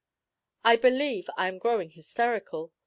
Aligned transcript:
I 0.63 0.77
believe 0.77 1.29
I 1.37 1.47
am 1.47 1.59
growing 1.59 1.91
hysterical. 1.91 2.73